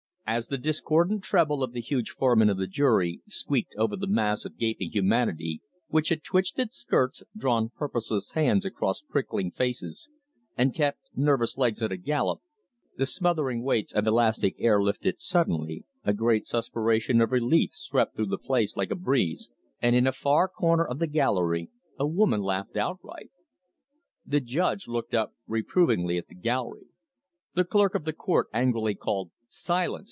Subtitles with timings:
[0.25, 4.45] As the discordant treble of the huge foreman of the jury squeaked over the mass
[4.45, 10.07] of gaping humanity, which had twitched at skirts, drawn purposeless hands across prickling faces,
[10.57, 12.39] and kept nervous legs at a gallop,
[12.97, 18.27] the smothering weights of elastic air lifted suddenly, a great suspiration of relief swept through
[18.29, 19.49] the place like a breeze,
[19.81, 23.31] and in a far corner of the gallery a woman laughed outright.
[24.25, 26.85] The judge looked up reprovingly at the gallery;
[27.53, 29.99] the clerk of the court angrily called "Silence!"